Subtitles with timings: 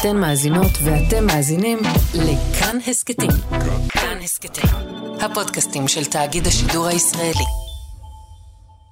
[0.00, 1.78] אתן מאזינות ואתם מאזינים
[2.14, 3.30] לכאן הסכתים.
[3.88, 4.70] כאן הסכתים,
[5.20, 7.44] הפודקאסטים של תאגיד השידור הישראלי.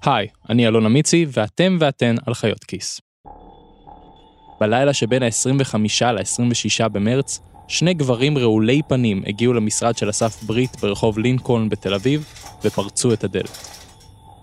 [0.04, 3.00] היי, אני אלון אמיצי, ואתם ואתן על חיות כיס.
[4.60, 5.76] בלילה שבין ה-25
[6.12, 12.26] ל-26 במרץ, שני גברים רעולי פנים הגיעו למשרד של אסף ברית ברחוב לינקולן בתל אביב,
[12.64, 13.68] ופרצו את הדלת.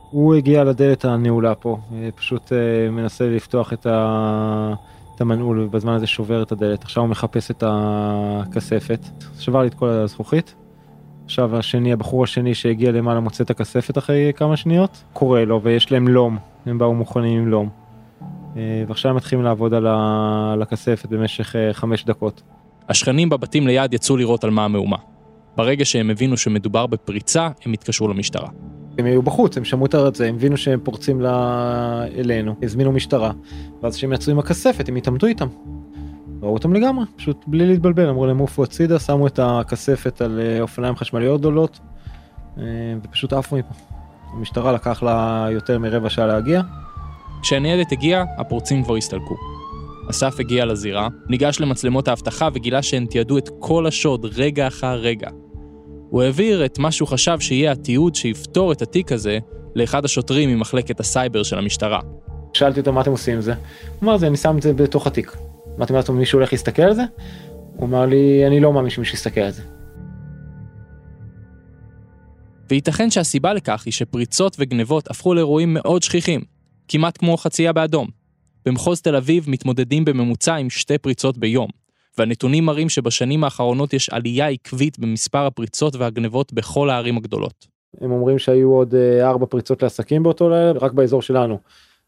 [0.09, 4.73] הוא הגיע לדלת הנעולה פה, אה, פשוט אה, מנסה לפתוח את, ה...
[5.21, 6.83] המנעול ובזמן הזה שובר את הדלת.
[6.83, 8.99] עכשיו הוא מחפש את הכספת,
[9.39, 10.55] שבר לי את כל הזכוכית.
[11.25, 15.91] עכשיו השני, הבחור השני שהגיע למעלה מוצא את הכספת אחרי כמה שניות, קורא לו ויש
[15.91, 17.69] להם לום, הם באו מוכנים עם לום.
[18.57, 22.41] אה, ועכשיו הם מתחילים לעבוד על, הכספת במשך חמש דקות.
[22.89, 24.97] השכנים בבתים ליד יצאו לראות על מה המהומה.
[25.55, 28.49] ברגע שהם הבינו שמדובר בפריצה, הם התקשרו למשטרה.
[29.01, 31.21] הם היו בחוץ, הם שמעו את זה, הם הבינו שהם פורצים
[32.17, 33.31] אלינו, הזמינו משטרה,
[33.83, 35.47] ואז כשהם יצאו עם הכספת הם התעמתו איתם.
[36.41, 40.61] ראו אותם לגמרי, פשוט בלי להתבלבל, אמרו להם עופו הצידה, שמו את הכספת על אה,
[40.61, 41.79] אופניים חשמליות גדולות,
[42.57, 42.63] אה,
[43.03, 43.73] ופשוט עפו מפה.
[44.33, 46.61] המשטרה לקח לה יותר מרבע שעה להגיע.
[47.41, 49.35] כשהניידת הגיעה, הפורצים כבר הסתלקו.
[50.09, 55.29] אסף הגיע לזירה, ניגש למצלמות האבטחה וגילה שהן תיעדו את כל השוד רגע אחר רגע.
[56.11, 59.39] הוא העביר את מה שהוא חשב שיהיה התיעוד שיפתור את התיק הזה
[59.75, 61.99] לאחד השוטרים ממחלקת הסייבר של המשטרה.
[62.53, 63.53] שאלתי אותו מה אתם עושים עם זה?
[63.53, 63.59] הוא
[64.03, 65.37] אמר אני שם את זה בתוך התיק.
[65.77, 67.03] אמרתי מה מישהו הולך להסתכל על זה?
[67.75, 69.61] הוא אמר לי אני לא מאמין שמישהו יסתכל על זה.
[72.69, 76.41] וייתכן שהסיבה לכך היא שפריצות וגנבות הפכו לאירועים מאוד שכיחים,
[76.87, 78.07] כמעט כמו חצייה באדום.
[78.65, 81.67] במחוז תל אביב מתמודדים בממוצע עם שתי פריצות ביום,
[82.17, 87.67] והנתונים מראים שבשנים האחרונות יש עלייה עקבית במספר הפריצות והגנבות בכל הערים הגדולות.
[88.01, 91.59] הם אומרים שהיו עוד אה, ארבע פריצות לעסקים באותו לילה, רק באזור שלנו.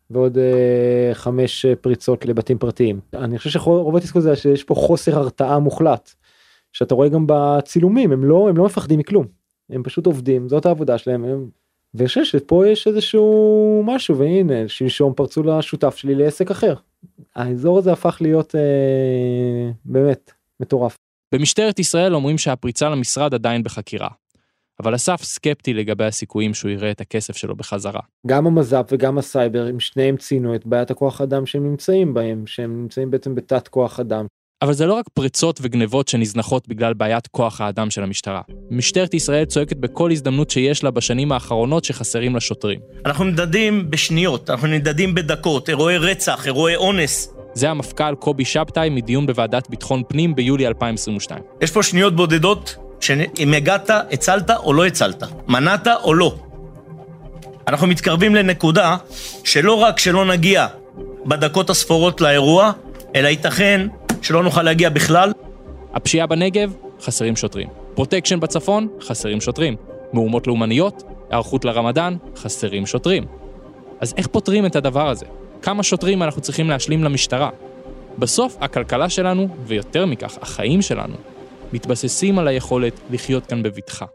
[0.10, 3.00] ועוד אה, חמש אה, פריצות לבתים פרטיים.
[3.14, 6.14] אני חושב שרוב התסכול זה שיש פה חוסר הרתעה מוחלט.
[6.74, 9.26] שאתה רואה גם בצילומים, הם לא, הם לא מפחדים מכלום.
[9.70, 11.26] הם פשוט עובדים, זאת העבודה שלהם.
[11.26, 11.50] הם...
[11.94, 16.74] ואני חושב שפה יש איזשהו משהו, והנה, שלשום פרצו לשותף שלי לעסק אחר.
[17.36, 20.98] האזור הזה הפך להיות אה, באמת מטורף.
[21.36, 24.10] במשטרת ישראל אומרים שהפריצה למשרד עדיין בחקירה.
[24.80, 28.02] אבל אסף סקפטי לגבי הסיכויים שהוא יראה את הכסף שלו בחזרה.
[28.28, 32.82] גם המז"פ וגם הסייבר, הם שניהם ציינו את בעיית הכוח אדם שהם נמצאים בהם, שהם
[32.82, 34.26] נמצאים בעצם בתת כוח אדם.
[34.64, 38.42] אבל זה לא רק פריצות וגנבות שנזנחות בגלל בעיית כוח האדם של המשטרה.
[38.72, 42.80] משטרת ישראל צועקת בכל הזדמנות שיש לה בשנים האחרונות שחסרים לה שוטרים.
[43.06, 47.34] אנחנו נמדדים בשניות, אנחנו נמדדים בדקות, אירועי רצח, אירועי אונס.
[47.54, 51.40] זה המפכ"ל קובי שבתאי מדיון בוועדת ביטחון פנים ביולי 2022.
[51.62, 56.36] יש פה שניות בודדות, שאם הגעת, הצלת או לא הצלת, מנעת או לא.
[57.68, 58.98] אנחנו מתקרבים לנקודה
[59.44, 60.68] שלא רק שלא נגיע
[61.26, 62.72] בדקות הספורות לאירוע,
[63.16, 63.88] אלא ייתכן
[64.24, 65.32] שלא נוכל להגיע בכלל.
[65.94, 67.68] הפשיעה בנגב, חסרים שוטרים.
[67.96, 69.76] פרוטקשן בצפון, חסרים שוטרים.
[70.14, 73.26] מהומות לאומניות, היערכות לרמדאן, חסרים שוטרים.
[74.00, 75.26] אז איך פותרים את הדבר הזה?
[75.62, 77.50] כמה שוטרים אנחנו צריכים להשלים למשטרה?
[78.18, 81.16] בסוף, הכלכלה שלנו, ויותר מכך, החיים שלנו,
[81.74, 84.06] מתבססים על היכולת לחיות כאן בבטחה.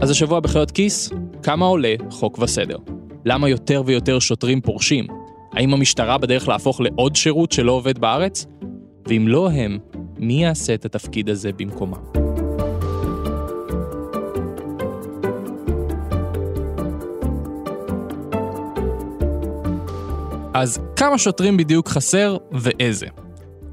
[0.00, 1.10] אז השבוע בחיות כיס,
[1.42, 2.76] כמה עולה חוק וסדר?
[3.24, 5.06] למה יותר ויותר שוטרים פורשים?
[5.52, 8.46] האם המשטרה בדרך להפוך לעוד שירות שלא עובד בארץ?
[9.08, 9.78] ואם לא הם,
[10.18, 11.98] מי יעשה את התפקיד הזה במקומם?
[20.54, 23.06] אז כמה שוטרים בדיוק חסר ואיזה?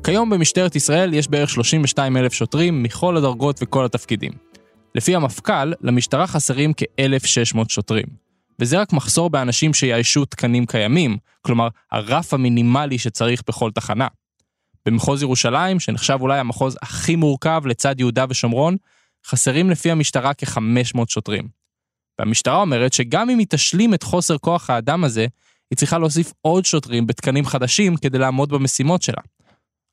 [0.03, 4.31] כיום במשטרת ישראל יש בערך 32 אלף שוטרים מכל הדרגות וכל התפקידים.
[4.95, 8.28] לפי המפכ"ל, למשטרה חסרים כ-1,600 שוטרים.
[8.59, 14.07] וזה רק מחסור באנשים שיאיישו תקנים קיימים, כלומר, הרף המינימלי שצריך בכל תחנה.
[14.85, 18.77] במחוז ירושלים, שנחשב אולי המחוז הכי מורכב לצד יהודה ושומרון,
[19.25, 21.47] חסרים לפי המשטרה כ-500 שוטרים.
[22.19, 25.27] והמשטרה אומרת שגם אם היא תשלים את חוסר כוח האדם הזה,
[25.71, 29.21] היא צריכה להוסיף עוד שוטרים בתקנים חדשים כדי לעמוד במשימות שלה.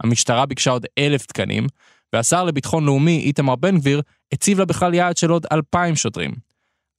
[0.02, 1.66] המשטרה ביקשה עוד אלף תקנים,
[2.12, 4.02] והשר לביטחון לאומי, איתמר בן גביר,
[4.32, 6.34] הציב לה בכלל יעד של עוד אלפיים שוטרים.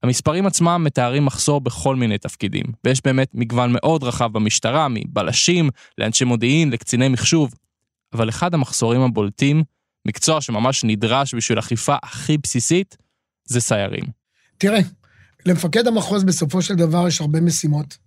[0.03, 6.25] המספרים עצמם מתארים מחסור בכל מיני תפקידים, ויש באמת מגוון מאוד רחב במשטרה, מבלשים, לאנשי
[6.25, 7.53] מודיעין, לקציני מחשוב.
[8.13, 9.63] אבל אחד המחסורים הבולטים,
[10.07, 12.97] מקצוע שממש נדרש בשביל אכיפה הכי בסיסית,
[13.45, 14.03] זה סיירים.
[14.57, 14.79] תראה,
[15.45, 17.97] למפקד המחוז בסופו של דבר יש הרבה משימות,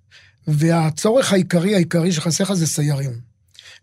[0.48, 3.10] והצורך העיקרי העיקרי שחסר לך זה סיירים.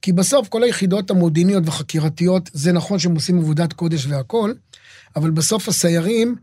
[0.02, 4.56] כי בסוף כל היחידות המודיעיניות והחקירתיות, זה נכון שהם עושים עבודת קודש והכול,
[5.16, 6.36] אבל בסוף הסיירים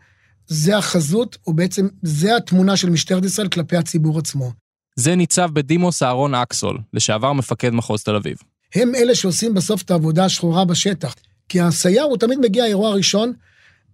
[0.46, 4.52] זה החזות, או בעצם זה התמונה של משטרת ישראל כלפי הציבור עצמו.
[4.96, 8.36] זה ניצב בדימוס אהרון אקסול, לשעבר מפקד מחוז תל אביב.
[8.74, 11.14] הם אלה שעושים בסוף את העבודה השחורה בשטח.
[11.48, 13.32] כי הסייר הוא תמיד מגיע אירוע ראשון,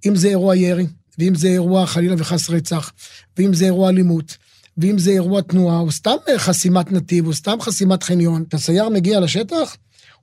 [0.07, 0.87] אם זה אירוע ירי,
[1.19, 2.93] ואם זה אירוע חלילה וחס רצח,
[3.39, 4.37] ואם זה אירוע אלימות,
[4.79, 8.45] ואם זה אירוע תנועה, או סתם חסימת נתיב, או סתם חסימת חניון.
[8.49, 9.77] כשהסייר מגיע לשטח,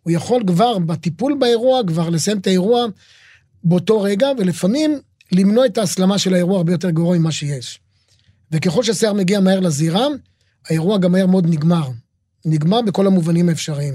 [0.03, 2.85] הוא יכול כבר בטיפול באירוע, כבר לסיים את האירוע
[3.63, 4.99] באותו רגע, ולפעמים
[5.31, 7.79] למנוע את ההסלמה של האירוע הרבה יותר גרוע ממה שיש.
[8.51, 10.05] וככל שהסייר מגיע מהר לזירה,
[10.69, 11.89] האירוע גם מהר מאוד נגמר.
[12.45, 13.93] נגמר בכל המובנים האפשריים.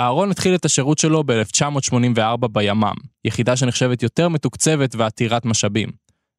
[0.00, 2.94] אהרון התחיל את השירות שלו ב-1984 בימ"מ,
[3.24, 5.88] יחידה שנחשבת יותר מתוקצבת ועתירת משאבים.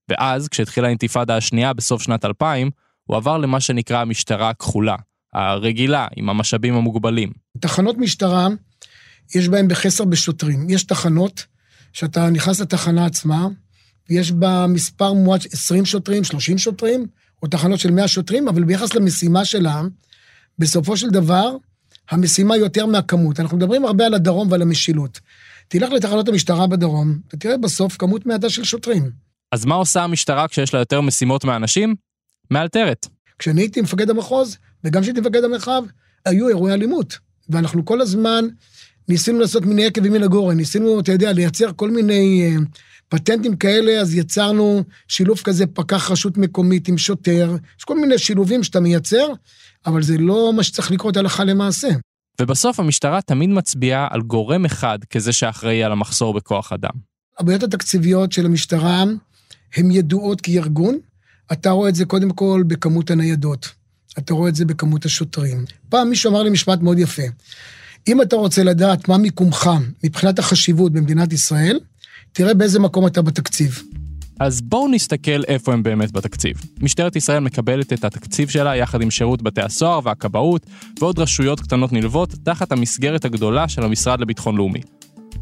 [0.09, 2.69] ואז, כשהתחילה האינתיפאדה השנייה בסוף שנת 2000,
[3.03, 4.95] הוא עבר למה שנקרא המשטרה הכחולה,
[5.33, 7.31] הרגילה, עם המשאבים המוגבלים.
[7.59, 8.47] תחנות משטרה,
[9.35, 10.69] יש בהן בחסר בשוטרים.
[10.69, 11.45] יש תחנות
[11.93, 13.47] שאתה נכנס לתחנה עצמה,
[14.09, 17.05] ויש בה מספר מועט, 20 שוטרים, 30 שוטרים,
[17.43, 19.81] או תחנות של 100 שוטרים, אבל ביחס למשימה שלה,
[20.59, 21.55] בסופו של דבר,
[22.09, 23.39] המשימה יותר מהכמות.
[23.39, 25.19] אנחנו מדברים הרבה על הדרום ועל המשילות.
[25.67, 29.11] תלך לתחנות המשטרה בדרום, ותראה בסוף כמות מעטה של שוטרים.
[29.51, 31.95] אז מה עושה המשטרה כשיש לה יותר משימות מאנשים?
[32.51, 33.07] מאלתרת.
[33.39, 35.83] כשאני הייתי מפקד המחוז, וגם כשהייתי מפקד המרחב,
[36.25, 37.17] היו אירועי אלימות.
[37.49, 38.45] ואנחנו כל הזמן
[39.07, 42.61] ניסינו לעשות מיני עקב ימין הגורן, ניסינו, אתה יודע, לייצר כל מיני uh,
[43.09, 48.63] פטנטים כאלה, אז יצרנו שילוב כזה פקח רשות מקומית עם שוטר, יש כל מיני שילובים
[48.63, 49.27] שאתה מייצר,
[49.85, 51.87] אבל זה לא מה שצריך לקרות הלכה למעשה.
[52.41, 56.93] ובסוף המשטרה תמיד מצביעה על גורם אחד כזה שאחראי על המחסור בכוח אדם.
[57.39, 59.03] הבעיות התקציביות של המשטרה
[59.75, 60.97] הן ידועות כארגון.
[61.51, 63.69] אתה רואה את זה קודם כל בכמות הניידות.
[64.17, 65.65] אתה רואה את זה בכמות השוטרים.
[65.89, 67.23] פעם מישהו אמר לי משפט מאוד יפה.
[68.07, 69.69] אם אתה רוצה לדעת מה מיקומך
[70.03, 71.79] מבחינת החשיבות במדינת ישראל,
[72.35, 73.83] תראה באיזה מקום אתה בתקציב.
[74.39, 76.55] אז בואו נסתכל איפה הם באמת בתקציב.
[76.81, 80.65] משטרת ישראל מקבלת את התקציב שלה יחד עם שירות בתי הסוהר והכבאות
[80.99, 84.79] ועוד רשויות קטנות נלוות תחת המסגרת הגדולה של המשרד לביטחון לאומי.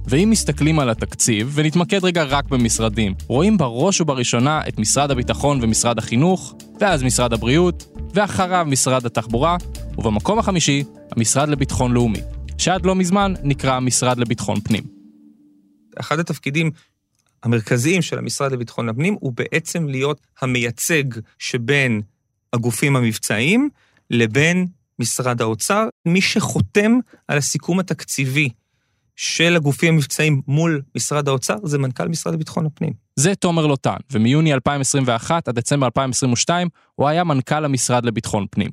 [0.08, 5.98] ואם מסתכלים על התקציב, ונתמקד רגע רק במשרדים, רואים בראש ובראשונה את משרד הביטחון ומשרד
[5.98, 9.58] החינוך, ואז משרד הבריאות, ואחריו משרד התחבורה,
[9.98, 12.20] ובמקום החמישי, המשרד לביטחון לאומי,
[12.58, 14.93] שעד לא מזמן נקרא המשרד לביטחון פנים.
[16.00, 16.72] אחד התפקידים
[17.44, 21.04] המרכזיים של המשרד לביטחון הפנים הוא בעצם להיות המייצג
[21.40, 22.02] שבין
[22.54, 23.70] הגופים המבצעיים
[24.10, 24.68] לבין
[25.00, 26.92] משרד האוצר, מי שחותם
[27.28, 28.50] על הסיכום התקציבי
[29.16, 32.94] של הגופים המבצעיים מול משרד האוצר זה מנכ"ל משרד לביטחון הפנים.
[33.16, 38.70] זה תומר לוטן, ומיוני 2021 עד דצמבר 2022 הוא היה מנכ"ל המשרד לביטחון פנים.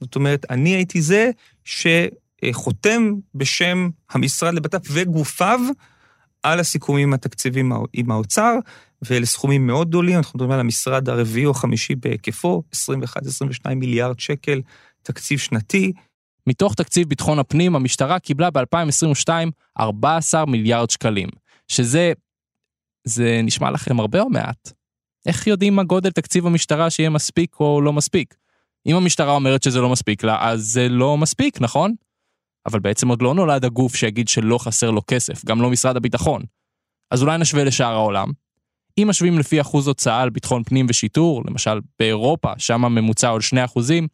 [0.00, 1.30] זאת אומרת, אני הייתי זה
[1.64, 5.60] שחותם בשם המשרד לבט"פ וגופיו
[6.44, 8.54] על הסיכומים התקציביים עם האוצר,
[9.02, 14.60] ואלה סכומים מאוד גדולים, אנחנו מדברים על המשרד הרביעי או החמישי בהיקפו, 21-22 מיליארד שקל,
[15.02, 15.92] תקציב שנתי.
[16.46, 19.28] מתוך תקציב ביטחון הפנים, המשטרה קיבלה ב-2022
[19.80, 21.28] 14 מיליארד שקלים,
[21.68, 22.12] שזה...
[23.06, 24.72] זה נשמע לכם הרבה או מעט?
[25.26, 28.34] איך יודעים מה גודל תקציב המשטרה שיהיה מספיק או לא מספיק?
[28.86, 31.94] אם המשטרה אומרת שזה לא מספיק לה, אז זה לא מספיק, נכון?
[32.66, 36.42] אבל בעצם עוד לא נולד הגוף שיגיד שלא חסר לו כסף, גם לא משרד הביטחון.
[37.10, 38.28] אז אולי נשווה לשאר העולם.
[38.98, 43.64] אם משווים לפי אחוז הוצאה על ביטחון פנים ושיטור, למשל באירופה, שם הממוצע עוד 2
[43.64, 44.08] אחוזים,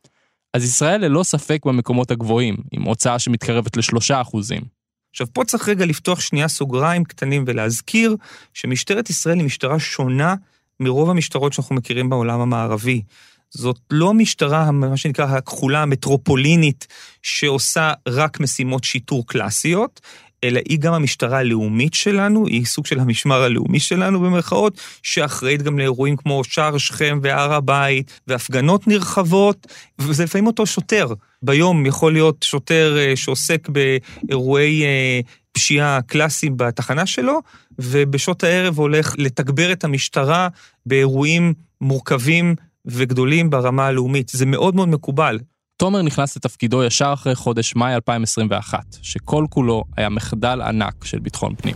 [0.55, 4.63] אז ישראל ללא ספק במקומות הגבוהים, עם הוצאה שמתקרבת לשלושה אחוזים.
[5.11, 8.17] עכשיו, פה צריך רגע לפתוח שנייה סוגריים קטנים ולהזכיר
[8.55, 10.35] שמשטרת ישראל היא משטרה שונה
[10.81, 13.03] מרוב המשטרות שאנחנו מכירים בעולם המערבי.
[13.51, 16.87] זאת לא משטרה, מה שנקרא, הכחולה המטרופולינית,
[17.23, 20.01] שעושה רק משימות שיטור קלאסיות,
[20.45, 25.79] אלא היא גם המשטרה הלאומית שלנו, היא סוג של המשמר הלאומי שלנו במרכאות, שאחראית גם
[25.79, 29.67] לאירועים כמו שער שכם והר הבית, והפגנות נרחבות,
[29.99, 31.07] וזה לפעמים אותו שוטר.
[31.43, 35.21] ביום יכול להיות שוטר אה, שעוסק באירועי אה,
[35.53, 37.41] פשיעה קלאסיים בתחנה שלו,
[37.79, 40.49] ובשעות הערב הולך לתגבר את המשטרה
[40.87, 42.55] באירועים מורכבים
[42.87, 44.29] וגדולים ברמה הלאומית.
[44.29, 45.39] זה מאוד מאוד מקובל.
[45.77, 51.55] תומר נכנס לתפקידו ישר אחרי חודש מאי 2021, שכל כולו היה מחדל ענק של ביטחון
[51.55, 51.75] פנים.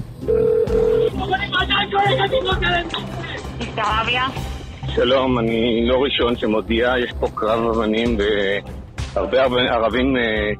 [4.94, 8.16] שלום, אני לא ראשון שמודיע, יש פה קרב אבנים
[9.14, 10.50] והרבה ערבים אה,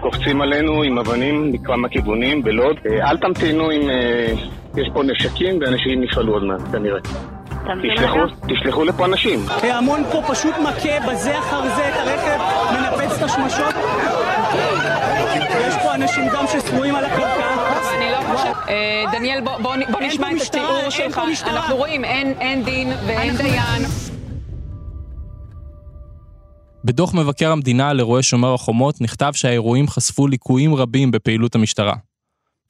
[0.00, 2.76] קופצים עלינו עם אבנים מכמה כיוונים בלוד.
[2.86, 4.32] אה, אל תמתינו אם אה,
[4.76, 7.00] יש פה נשקים ואנשים יפעלו עוד מעט, כנראה.
[8.48, 9.40] תשלחו לפה אנשים.
[9.48, 12.40] ההמון פה פשוט מכה בזה אחר זה את הרכב,
[12.72, 13.74] מנפץ את השמשות.
[15.68, 17.46] יש פה אנשים גם שסמויים על הקרקע.
[17.96, 18.18] אני לא.
[18.68, 19.40] אה, דניאל,
[19.90, 21.20] בוא נשמע את התיאור שלך.
[21.46, 23.82] אנחנו רואים, אין דין ואין דיין.
[26.84, 31.94] בדוח מבקר המדינה לאירועי שומר החומות נכתב שהאירועים חשפו ליקויים רבים בפעילות המשטרה.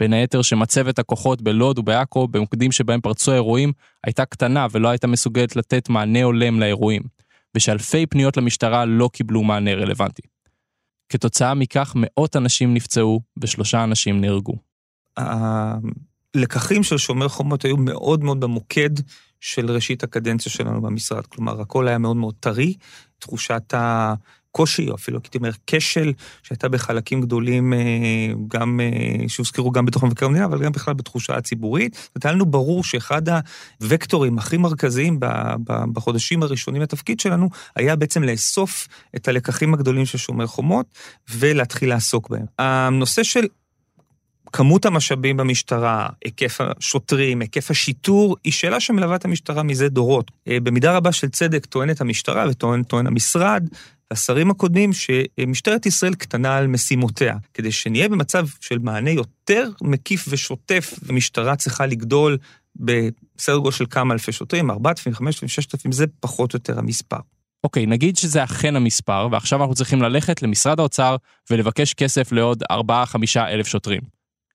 [0.03, 3.73] בין היתר שמצבת הכוחות בלוד ובעכו, במוקדים שבהם פרצו האירועים,
[4.07, 7.03] הייתה קטנה ולא הייתה מסוגלת לתת מענה הולם לאירועים,
[7.57, 10.23] ושאלפי פניות למשטרה לא קיבלו מענה רלוונטי.
[11.09, 14.55] כתוצאה מכך מאות אנשים נפצעו ושלושה אנשים נהרגו.
[15.17, 18.91] הלקחים של שומר חומות היו מאוד מאוד במוקד
[19.41, 21.27] של ראשית הקדנציה שלנו במשרד.
[21.27, 22.75] כלומר, הכל היה מאוד מאוד טרי,
[23.19, 23.75] תחושת
[24.53, 27.79] הקושי, או אפילו הייתי אומר כשל, שהייתה בחלקים גדולים, אה,
[28.49, 31.95] גם, אה, שהוזכרו גם בתוך מבקר המדינה, אבל גם בכלל בתחושה הציבורית.
[31.95, 33.23] זאת אומרת, היה לנו ברור שאחד
[33.91, 35.19] הוקטורים הכי מרכזיים
[35.93, 40.87] בחודשים הראשונים לתפקיד שלנו, היה בעצם לאסוף את הלקחים הגדולים של שומר חומות,
[41.31, 42.47] ולהתחיל לעסוק בהם.
[42.59, 43.47] הנושא של
[44.53, 50.31] כמות המשאבים במשטרה, היקף השוטרים, היקף השיטור, היא שאלה שמלווה את המשטרה מזה דורות.
[50.49, 53.69] אה, במידה רבה של צדק טוענת המשטרה וטוען טוען המשרד,
[54.13, 57.37] והשרים הקודמים, שמשטרת ישראל קטנה על משימותיה.
[57.55, 62.39] כדי שנהיה במצב של מענה יותר מקיף ושוטף, המשטרה צריכה לגדול
[62.77, 67.17] בסדר גודל של כמה אלפי שוטרים, 4,000, 5,000, 6,000, זה פחות או יותר המספר.
[67.65, 71.17] אוקיי, נגיד שזה אכן המספר, ועכשיו אנחנו צריכים ללכת למשרד האוצר
[71.51, 72.75] ולבקש כסף לעוד 4-5
[73.37, 74.01] אלף שוטרים.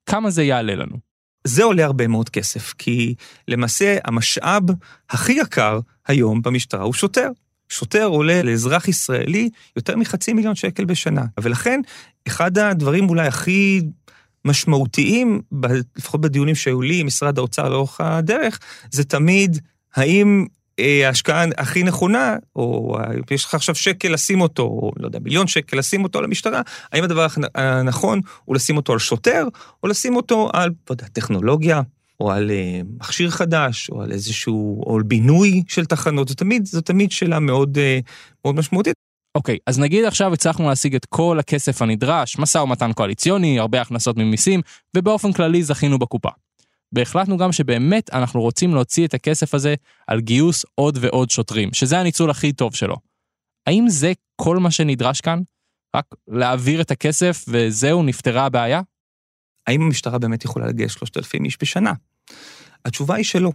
[0.06, 0.98] כמה זה יעלה לנו?
[1.44, 3.16] זה עולה הרבה מאוד כסף, כי
[3.48, 4.64] למעשה המשאב
[5.10, 7.30] הכי יקר היום במשטרה הוא שוטר.
[7.70, 11.26] שוטר עולה לאזרח ישראלי יותר מחצי מיליון שקל בשנה.
[11.40, 11.82] ולכן,
[12.28, 13.82] אחד הדברים אולי הכי
[14.46, 15.42] משמעותיים,
[15.98, 18.60] לפחות בדיונים שהיו לי עם משרד האוצר לאורך הדרך,
[18.92, 19.60] זה תמיד
[19.96, 20.46] האם
[20.80, 22.98] אה, ההשקעה הכי נכונה, או
[23.32, 27.04] יש לך עכשיו שקל לשים אותו, או לא יודע, מיליון שקל לשים אותו למשטרה, האם
[27.04, 29.48] הדבר הנכון הוא לשים אותו על שוטר,
[29.84, 31.82] או לשים אותו על, לא יודע, טכנולוגיה,
[32.20, 36.66] או על אה, מכשיר חדש, או על איזשהו, או על בינוי של תחנות, זו תמיד,
[36.66, 38.00] זו תמיד שאלה מאוד, אה,
[38.46, 38.94] מאוד משמעותית.
[39.36, 43.82] אוקיי, okay, אז נגיד עכשיו הצלחנו להשיג את כל הכסף הנדרש, משא ומתן קואליציוני, הרבה
[43.82, 44.62] הכנסות ממיסים,
[44.98, 46.30] ובאופן כללי זכינו בקופה.
[46.94, 49.76] והחלטנו גם שבאמת אנחנו רוצים להוציא את הכסף הזה
[50.08, 52.96] על גיוס עוד ועוד שוטרים, שזה הניצול הכי טוב שלו.
[53.68, 55.40] האם זה כל מה שנדרש כאן?
[55.96, 58.82] רק להעביר את הכסף וזהו, נפתרה הבעיה?
[59.68, 61.94] האם המשטרה באמת יכולה לגייס 3,000 איש בשנה?
[62.86, 63.52] התשובה היא שלא.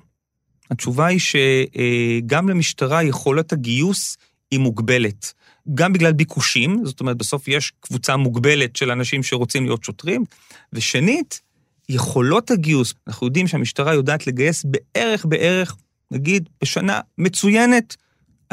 [0.70, 4.16] התשובה היא שגם למשטרה יכולת הגיוס
[4.50, 5.32] היא מוגבלת.
[5.74, 10.24] גם בגלל ביקושים, זאת אומרת, בסוף יש קבוצה מוגבלת של אנשים שרוצים להיות שוטרים,
[10.72, 11.40] ושנית,
[11.88, 15.76] יכולות הגיוס, אנחנו יודעים שהמשטרה יודעת לגייס בערך בערך,
[16.10, 17.96] נגיד, בשנה מצוינת,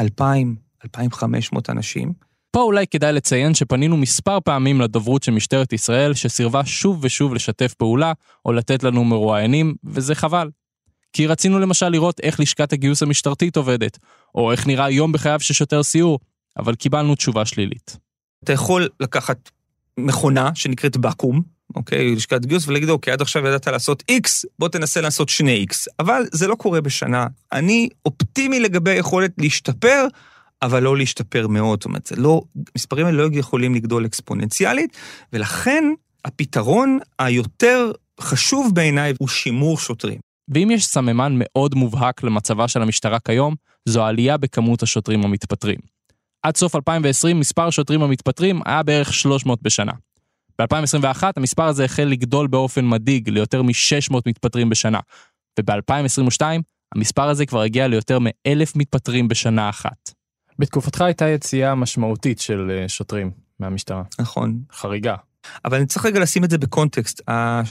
[0.00, 2.29] 2,000, 2,500 אנשים.
[2.50, 7.74] פה אולי כדאי לציין שפנינו מספר פעמים לדוברות של משטרת ישראל, שסירבה שוב ושוב לשתף
[7.74, 8.12] פעולה
[8.44, 10.50] או לתת לנו מרואיינים, וזה חבל.
[11.12, 13.98] כי רצינו למשל לראות איך לשכת הגיוס המשטרתית עובדת,
[14.34, 16.18] או איך נראה יום בחייו של שוטר סיור,
[16.58, 17.96] אבל קיבלנו תשובה שלילית.
[18.44, 19.50] אתה יכול לקחת
[19.98, 21.42] מכונה שנקראת בקו"ם,
[21.76, 24.28] אוקיי, לשכת גיוס, ולהגיד, אוקיי, עד עכשיו ידעת לעשות X,
[24.58, 25.74] בוא תנסה לעשות שני X.
[25.98, 27.26] אבל זה לא קורה בשנה.
[27.52, 30.06] אני אופטימי לגבי היכולת להשתפר,
[30.62, 31.78] אבל לא להשתפר מאוד.
[31.78, 32.42] זאת אומרת, לא,
[32.76, 34.96] מספרים האלה לא יכולים לגדול אקספוננציאלית,
[35.32, 35.84] ולכן
[36.24, 40.20] הפתרון היותר חשוב בעיניי הוא שימור שוטרים.
[40.54, 43.54] ואם יש סממן מאוד מובהק למצבה של המשטרה כיום,
[43.88, 45.78] זו העלייה בכמות השוטרים המתפטרים.
[46.42, 49.92] עד סוף 2020 מספר השוטרים המתפטרים היה בערך 300 בשנה.
[50.60, 55.00] ב-2021 המספר הזה החל לגדול באופן מדאיג ליותר מ-600 מתפטרים בשנה,
[55.60, 56.42] וב-2022
[56.94, 60.19] המספר הזה כבר הגיע ליותר מ-1,000 מתפטרים בשנה אחת.
[60.60, 64.02] בתקופתך הייתה יציאה משמעותית של אה, שוטרים מהמשטרה.
[64.18, 64.58] נכון.
[64.72, 65.14] חריגה.
[65.64, 67.22] אבל אני צריך רגע לשים את זה בקונטקסט.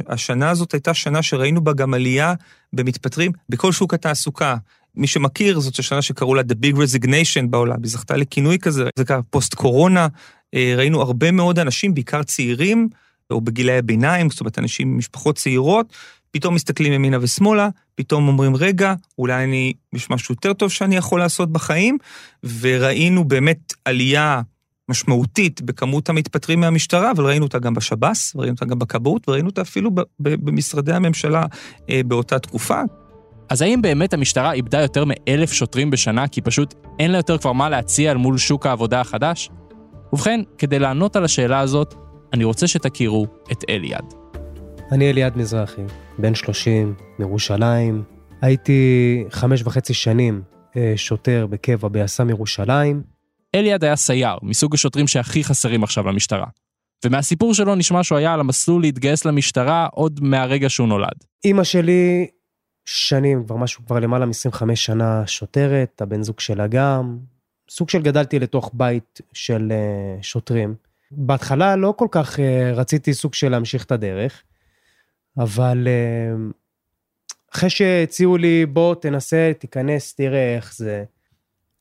[0.08, 2.34] השנה הזאת הייתה שנה שראינו בה גם עלייה
[2.74, 4.56] במתפטרים בכל שוק התעסוקה.
[4.96, 9.06] מי שמכיר, זאת השנה שקראו לה The Big Resignation בעולם, היא זכתה לכינוי כזה, זה
[9.06, 10.08] קרה פוסט קורונה,
[10.54, 12.90] אה, ראינו הרבה מאוד אנשים, בעיקר צעירים,
[13.32, 15.94] או בגילי הביניים, זאת אומרת, אנשים ממשפחות צעירות,
[16.32, 17.70] פתאום מסתכלים ימינה ושמאלה,
[18.00, 21.98] פתאום אומרים, רגע, אולי אני, יש משהו יותר טוב שאני יכול לעשות בחיים,
[22.60, 24.42] וראינו באמת עלייה
[24.90, 29.62] משמעותית בכמות המתפטרים מהמשטרה, אבל ראינו אותה גם בשב"ס, וראינו אותה גם בכבאות, וראינו אותה
[29.62, 31.46] אפילו במשרדי הממשלה
[31.90, 32.82] אה, באותה תקופה.
[33.50, 37.54] אז האם באמת המשטרה איבדה יותר מאלף שוטרים בשנה כי פשוט אין לה יותר כבר
[37.54, 39.50] מה להציע אל מול שוק העבודה החדש?
[40.14, 41.94] ובכן, כדי לענות על השאלה הזאת,
[42.34, 44.19] אני רוצה שתכירו את אליעד.
[44.92, 45.82] אני אליעד מזרחי,
[46.18, 48.04] בן 30, מירושלים.
[48.42, 50.42] הייתי חמש וחצי שנים
[50.78, 53.04] אה, שוטר בקבע ביס"מ ירושלים.
[53.56, 56.46] אליעד היה סייר, מסוג השוטרים שהכי חסרים עכשיו למשטרה.
[57.06, 61.24] ומהסיפור שלו נשמע שהוא היה על המסלול להתגייס למשטרה עוד מהרגע שהוא נולד.
[61.44, 62.28] אימא שלי
[62.86, 67.18] שנים, כבר משהו, כבר למעלה מ-25 שנה שוטרת, הבן זוג שלה גם,
[67.70, 70.76] סוג של גדלתי לתוך בית של אה, שוטרים.
[71.12, 74.44] בהתחלה לא כל כך אה, רציתי סוג של להמשיך את הדרך,
[75.38, 76.36] אבל אה,
[77.54, 81.04] אחרי שהציעו לי, בוא תנסה, תיכנס, תראה איך זה.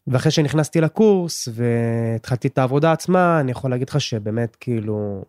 [0.06, 5.24] ואחרי שנכנסתי לקורס והתחלתי את העבודה עצמה, אני יכול להגיד לך שבאמת כאילו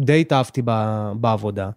[0.00, 1.70] די התאהבתי ב- בעבודה.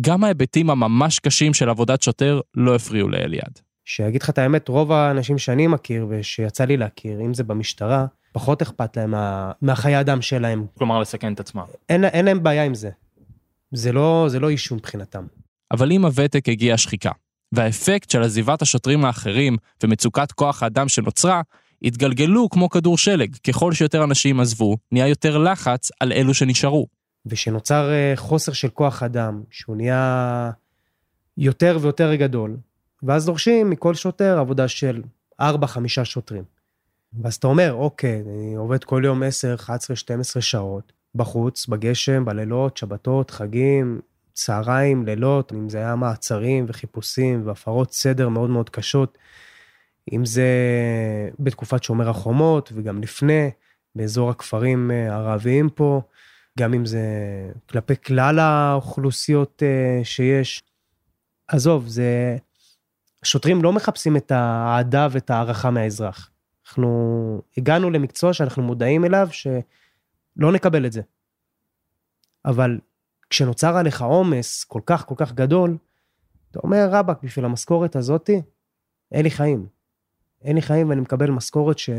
[0.00, 3.60] גם ההיבטים הממש קשים של עבודת שוטר לא הפריעו לאליעד.
[3.84, 8.62] שאגיד לך את האמת, רוב האנשים שאני מכיר ושיצא לי להכיר, אם זה במשטרה, פחות
[8.62, 10.66] אכפת להם מה, מהחיי אדם שלהם.
[10.78, 11.64] כלומר, לסכן את עצמם.
[11.88, 12.90] אין, אין להם בעיה עם זה.
[13.74, 15.26] זה לא, זה לא אישו מבחינתם.
[15.70, 17.10] אבל עם הוותק הגיעה השחיקה,
[17.52, 21.42] והאפקט של עזיבת השוטרים האחרים ומצוקת כוח האדם שנוצרה,
[21.82, 23.36] התגלגלו כמו כדור שלג.
[23.36, 26.86] ככל שיותר אנשים עזבו, נהיה יותר לחץ על אלו שנשארו.
[27.26, 30.50] ושנוצר אה, חוסר של כוח אדם, שהוא נהיה
[31.36, 32.56] יותר ויותר גדול,
[33.02, 35.02] ואז דורשים מכל שוטר עבודה של
[35.42, 35.44] 4-5
[36.04, 36.44] שוטרים.
[37.22, 42.76] ואז אתה אומר, אוקיי, אני עובד כל יום 10, 11, 12 שעות, בחוץ, בגשם, בלילות,
[42.76, 44.00] שבתות, חגים,
[44.32, 49.18] צהריים, לילות, אם זה היה מעצרים וחיפושים והפרות סדר מאוד מאוד קשות,
[50.12, 50.48] אם זה
[51.38, 53.50] בתקופת שומר החומות וגם לפני,
[53.94, 56.00] באזור הכפרים אה, הערביים פה,
[56.58, 57.00] גם אם זה
[57.70, 60.62] כלפי כלל האוכלוסיות אה, שיש.
[61.48, 62.36] עזוב, זה...
[63.24, 66.30] שוטרים לא מחפשים את האהדה ואת הערכה מהאזרח.
[66.66, 69.28] אנחנו הגענו למקצוע שאנחנו מודעים אליו,
[70.38, 71.02] שלא נקבל את זה.
[72.44, 72.78] אבל
[73.30, 75.76] כשנוצר עליך עומס כל כך כל כך גדול,
[76.50, 78.42] אתה אומר, רבאק, בשביל המשכורת הזאתי,
[79.12, 79.66] אין לי חיים.
[80.42, 81.90] אין לי חיים ואני מקבל משכורת ש...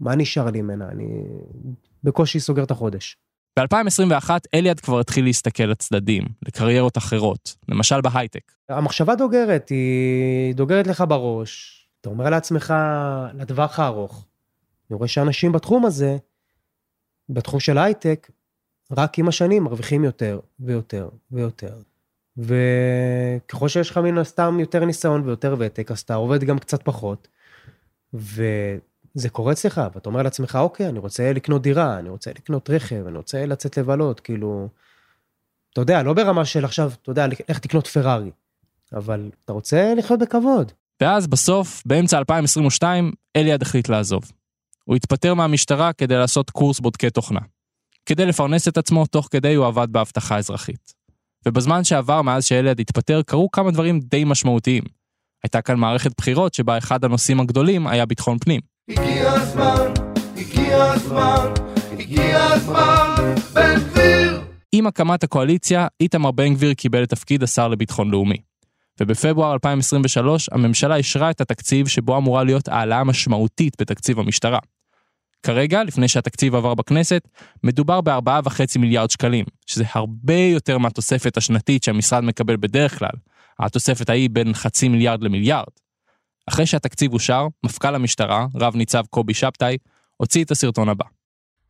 [0.00, 0.88] מה נשאר לי ממנה?
[0.88, 1.22] אני
[2.04, 3.16] בקושי סוגר את החודש.
[3.58, 8.52] ב-2021 אליעד כבר התחיל להסתכל לצדדים, לקריירות אחרות, למשל בהייטק.
[8.68, 11.80] המחשבה דוגרת, היא דוגרת לך בראש.
[12.00, 12.74] אתה אומר לעצמך,
[13.34, 14.26] לטווח הארוך,
[14.90, 16.16] אני רואה שאנשים בתחום הזה,
[17.32, 18.30] בתחום של הייטק,
[18.90, 21.74] רק עם השנים מרוויחים יותר ויותר ויותר.
[22.36, 27.28] וככל שיש לך מן הסתם יותר ניסיון ויותר ותק, אז אתה עובד גם קצת פחות.
[28.14, 33.06] וזה קורה אצלך, ואתה אומר לעצמך, אוקיי, אני רוצה לקנות דירה, אני רוצה לקנות רכב,
[33.06, 34.68] אני רוצה לצאת לבלות, כאילו...
[35.72, 38.30] אתה יודע, לא ברמה של עכשיו, אתה יודע, לך תקנות פרארי,
[38.92, 40.72] אבל אתה רוצה לחיות בכבוד.
[41.00, 44.32] ואז בסוף, באמצע 2022, אליעד החליט לעזוב.
[44.90, 47.40] הוא התפטר מהמשטרה כדי לעשות קורס בודקי תוכנה.
[48.06, 50.92] כדי לפרנס את עצמו, תוך כדי הוא עבד באבטחה אזרחית.
[51.46, 54.82] ובזמן שעבר מאז שאליעד התפטר, קרו כמה דברים די משמעותיים.
[55.44, 58.60] הייתה כאן מערכת בחירות שבה אחד הנושאים הגדולים היה ביטחון פנים.
[58.88, 59.92] הגיע הזמן,
[60.36, 61.52] הגיע הזמן,
[61.98, 63.14] הגיע הזמן,
[63.52, 64.40] בן גביר!
[64.72, 68.38] עם הקמת הקואליציה, איתמר בן גביר קיבל את תפקיד השר לביטחון לאומי.
[69.00, 74.58] ובפברואר 2023 הממשלה אישרה את התקציב שבו אמורה להיות העלאה משמעותית בתקציב המשטרה.
[75.42, 77.28] כרגע, לפני שהתקציב עבר בכנסת,
[77.64, 83.10] מדובר ב-4.5 מיליארד שקלים, שזה הרבה יותר מהתוספת השנתית שהמשרד מקבל בדרך כלל.
[83.58, 85.72] התוספת ההיא בין חצי מיליארד למיליארד.
[86.48, 89.76] אחרי שהתקציב אושר, מפכ"ל המשטרה, רב ניצב קובי שבתאי,
[90.16, 91.04] הוציא את הסרטון הבא.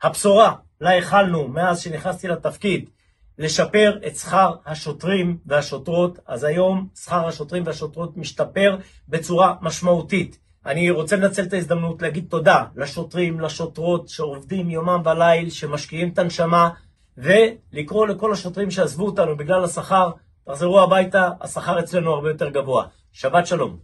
[0.02, 2.90] הבשורה לה החלנו מאז שנכנסתי לתפקיד
[3.38, 8.76] לשפר את שכר השוטרים והשוטרות, אז היום שכר השוטרים והשוטרות משתפר
[9.08, 10.38] בצורה משמעותית.
[10.66, 16.70] אני רוצה לנצל את ההזדמנות להגיד תודה לשוטרים, לשוטרות שעובדים יומם וליל, שמשקיעים את הנשמה,
[17.18, 20.10] ולקרוא לכל השוטרים שעזבו אותנו בגלל השכר,
[20.44, 22.84] תחזרו הביתה, השכר אצלנו הרבה יותר גבוה.
[23.12, 23.76] שבת שלום.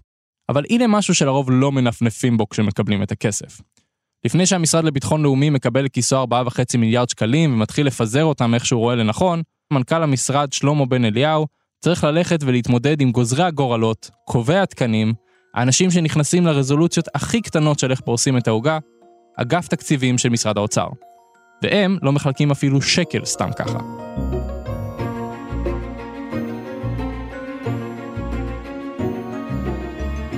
[0.49, 3.61] אבל הנה משהו שלרוב לא מנפנפים בו כשמקבלים את הכסף.
[4.25, 8.95] לפני שהמשרד לביטחון לאומי מקבל לכיסו 4.5 מיליארד שקלים ומתחיל לפזר אותם איך שהוא רואה
[8.95, 11.47] לנכון, מנכ"ל המשרד שלמה בן אליהו
[11.81, 15.15] צריך ללכת ולהתמודד עם גוזרי הגורלות, קובעי התקנים,
[15.57, 18.79] האנשים שנכנסים לרזולוציות הכי קטנות של איך פורסים את העוגה,
[19.37, 20.87] אגף תקציבים של משרד האוצר.
[21.63, 23.79] והם לא מחלקים אפילו שקל סתם ככה.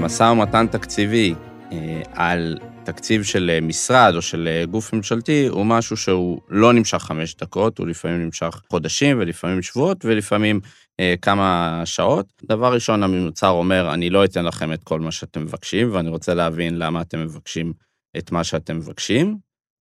[0.01, 1.35] משא ומתן תקציבי
[1.73, 6.73] אה, על תקציב של אה, משרד או של אה, גוף ממשלתי הוא משהו שהוא לא
[6.73, 10.61] נמשך חמש דקות, הוא לפעמים נמשך חודשים ולפעמים שבועות ולפעמים
[11.01, 12.27] אה, כמה שעות.
[12.45, 16.35] דבר ראשון, המוצר אומר, אני לא אתן לכם את כל מה שאתם מבקשים, ואני רוצה
[16.35, 17.73] להבין למה אתם מבקשים
[18.19, 19.37] את מה שאתם מבקשים.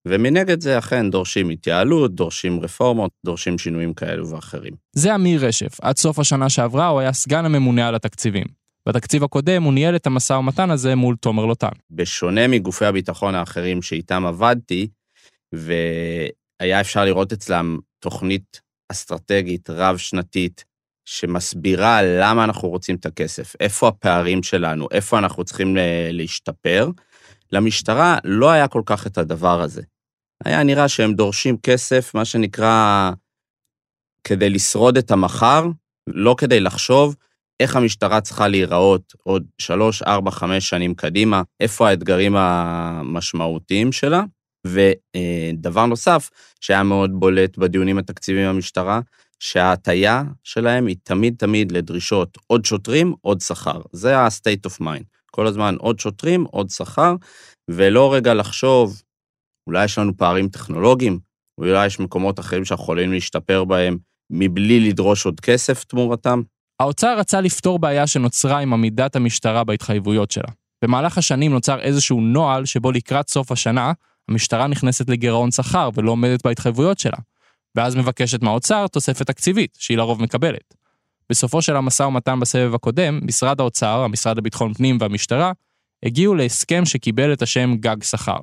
[0.07, 4.73] ומנגד זה אכן דורשים התייעלות, דורשים רפורמות, דורשים שינויים כאלו ואחרים.
[4.95, 8.66] זה אמיר רשף, עד סוף השנה שעברה הוא היה סגן הממונה על התקציבים.
[8.87, 11.71] בתקציב הקודם הוא ניהל את המשא ומתן הזה מול תומר לוטן.
[11.91, 14.87] בשונה מגופי הביטחון האחרים שאיתם עבדתי,
[15.53, 20.65] והיה אפשר לראות אצלם תוכנית אסטרטגית רב-שנתית
[21.05, 25.77] שמסבירה למה אנחנו רוצים את הכסף, איפה הפערים שלנו, איפה אנחנו צריכים
[26.11, 26.89] להשתפר.
[27.51, 29.81] למשטרה לא היה כל כך את הדבר הזה.
[30.45, 33.11] היה נראה שהם דורשים כסף, מה שנקרא,
[34.23, 35.65] כדי לשרוד את המחר,
[36.07, 37.15] לא כדי לחשוב
[37.59, 44.23] איך המשטרה צריכה להיראות עוד שלוש, ארבע, חמש שנים קדימה, איפה האתגרים המשמעותיים שלה.
[44.67, 46.29] ודבר נוסף
[46.61, 48.99] שהיה מאוד בולט בדיונים התקציביים במשטרה,
[49.39, 53.81] שההטייה שלהם היא תמיד תמיד לדרישות עוד שוטרים, עוד שכר.
[53.91, 55.03] זה ה-state of mind.
[55.31, 57.15] כל הזמן עוד שוטרים, עוד שכר,
[57.71, 59.01] ולא רגע לחשוב,
[59.67, 61.19] אולי יש לנו פערים טכנולוגיים,
[61.57, 63.97] אולי יש מקומות אחרים שאנחנו יכולים להשתפר בהם
[64.29, 66.41] מבלי לדרוש עוד כסף תמורתם.
[66.79, 70.47] האוצר רצה לפתור בעיה שנוצרה עם עמידת המשטרה בהתחייבויות שלה.
[70.81, 73.91] במהלך השנים נוצר איזשהו נוהל שבו לקראת סוף השנה,
[74.29, 77.17] המשטרה נכנסת לגירעון שכר ולא עומדת בהתחייבויות שלה.
[77.75, 80.73] ואז מבקשת מהאוצר תוספת תקציבית, שהיא לרוב מקבלת.
[81.29, 85.51] בסופו של המשא ומתן בסבב הקודם, משרד האוצר, המשרד לביטחון פנים והמשטרה,
[86.03, 88.39] הגיעו להסכם שקיבל את השם גג שכר.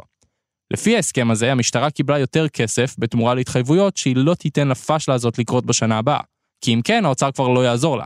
[0.70, 5.66] לפי ההסכם הזה, המשטרה קיבלה יותר כסף בתמורה להתחייבויות שהיא לא תיתן לפשלה הזאת לקרות
[5.66, 6.20] בשנה הבאה,
[6.60, 8.04] כי אם כן, האוצר כבר לא יעזור לה.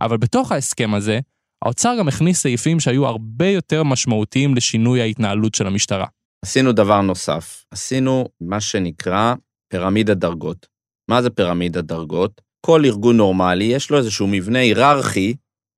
[0.00, 1.20] אבל בתוך ההסכם הזה,
[1.64, 6.06] האוצר גם הכניס סעיפים שהיו הרבה יותר משמעותיים לשינוי ההתנהלות של המשטרה.
[6.44, 9.34] עשינו דבר נוסף, עשינו מה שנקרא
[9.72, 10.66] פירמידת דרגות.
[11.10, 12.40] מה זה פירמידת דרגות?
[12.66, 15.34] כל ארגון נורמלי יש לו איזשהו מבנה היררכי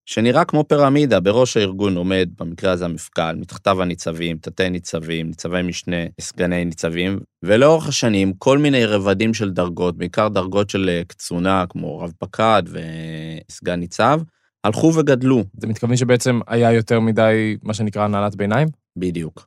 [0.07, 5.97] שנראה כמו פירמידה, בראש הארגון עומד, במקרה הזה המפכ"ל, מתחתיו הניצבים, תתי ניצבים, ניצבי משנה,
[6.21, 11.99] סגני ניצבים, ולאורך השנים כל מיני רבדים של דרגות, בעיקר דרגות של אה, קצונה, כמו
[11.99, 14.21] רב פקד וסגן ניצב,
[14.65, 15.45] הלכו וגדלו.
[15.61, 18.69] זה מתכוון שבעצם היה יותר מדי, מה שנקרא, הנהלת ביניים?
[18.97, 19.47] בדיוק.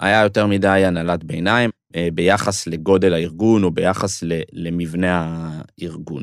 [0.00, 5.26] היה יותר מדי הנהלת ביניים אה, ביחס לגודל הארגון או ביחס למבנה
[5.78, 6.22] הארגון.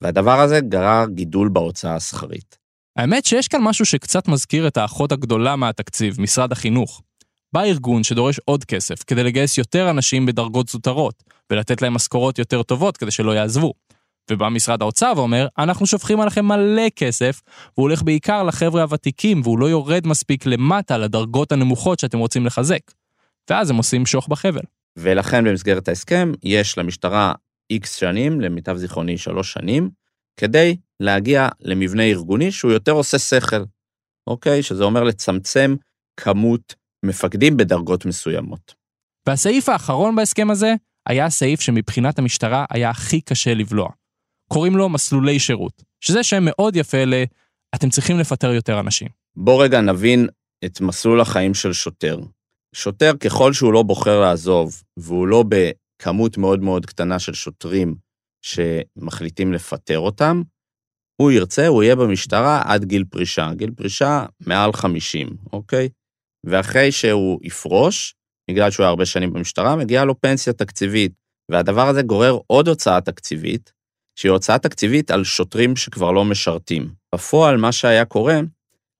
[0.00, 2.65] והדבר הזה גרר גידול בהוצאה השכרית.
[2.96, 7.02] האמת שיש כאן משהו שקצת מזכיר את האחות הגדולה מהתקציב, משרד החינוך.
[7.52, 12.62] בא ארגון שדורש עוד כסף כדי לגייס יותר אנשים בדרגות זוטרות, ולתת להם משכורות יותר
[12.62, 13.72] טובות כדי שלא יעזבו.
[14.30, 17.40] ובא משרד האוצר ואומר, אנחנו שופכים עליכם מלא כסף,
[17.76, 22.80] והוא הולך בעיקר לחבר'ה הוותיקים, והוא לא יורד מספיק למטה לדרגות הנמוכות שאתם רוצים לחזק.
[23.50, 24.60] ואז הם עושים שוך בחבל.
[24.96, 27.32] ולכן במסגרת ההסכם יש למשטרה
[27.70, 29.90] איקס שנים, למיטב זיכרוני שלוש שנים,
[30.36, 33.64] כדי להגיע למבנה ארגוני שהוא יותר עושה שכל,
[34.26, 34.62] אוקיי?
[34.62, 35.74] שזה אומר לצמצם
[36.16, 38.74] כמות מפקדים בדרגות מסוימות.
[39.28, 40.74] והסעיף האחרון בהסכם הזה
[41.08, 43.88] היה הסעיף שמבחינת המשטרה היה הכי קשה לבלוע.
[44.48, 47.14] קוראים לו מסלולי שירות, שזה שם מאוד יפה ל...
[47.74, 49.08] אתם צריכים לפטר יותר אנשים.
[49.36, 50.28] בוא רגע נבין
[50.64, 52.18] את מסלול החיים של שוטר.
[52.74, 57.94] שוטר, ככל שהוא לא בוחר לעזוב, והוא לא בכמות מאוד מאוד קטנה של שוטרים
[58.46, 60.42] שמחליטים לפטר אותם,
[61.16, 63.50] הוא ירצה, הוא יהיה במשטרה עד גיל פרישה.
[63.54, 65.88] גיל פרישה מעל 50, אוקיי?
[66.46, 68.14] ואחרי שהוא יפרוש,
[68.50, 71.12] בגלל שהוא היה הרבה שנים במשטרה, מגיעה לו פנסיה תקציבית.
[71.50, 73.72] והדבר הזה גורר עוד הוצאה תקציבית,
[74.18, 76.90] שהיא הוצאה תקציבית על שוטרים שכבר לא משרתים.
[77.14, 78.40] בפועל, מה שהיה קורה,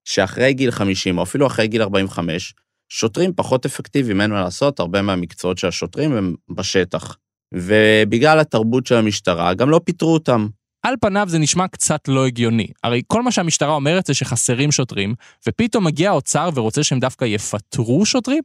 [0.05, 2.53] שאחרי גיל 50, או אפילו אחרי גיל 45,
[2.89, 7.17] שוטרים פחות אפקטיביים, אין מה לעשות, הרבה מהמקצועות של השוטרים הם בשטח.
[7.53, 10.47] ובגלל התרבות של המשטרה, גם לא פיטרו אותם.
[10.83, 12.67] על פניו זה נשמע קצת לא הגיוני.
[12.83, 15.15] הרי כל מה שהמשטרה אומרת זה שחסרים שוטרים,
[15.47, 18.43] ופתאום מגיע האוצר ורוצה שהם דווקא יפטרו שוטרים?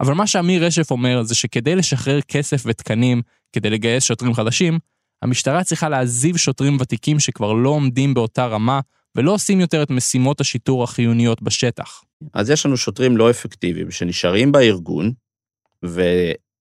[0.00, 4.78] אבל מה שאמיר רשף אומר זה שכדי לשחרר כסף ותקנים, כדי לגייס שוטרים חדשים,
[5.22, 8.80] המשטרה צריכה להעזיב שוטרים ותיקים שכבר לא עומדים באותה רמה,
[9.16, 12.02] ולא עושים יותר את משימות השיטור החיוניות בשטח.
[12.34, 15.12] אז יש לנו שוטרים לא אפקטיביים שנשארים בארגון,